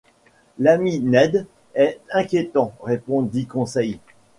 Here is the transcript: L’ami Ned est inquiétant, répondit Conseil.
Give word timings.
L’ami 0.57 0.99
Ned 0.99 1.45
est 1.75 1.99
inquiétant, 2.09 2.73
répondit 2.81 3.45
Conseil. 3.45 3.99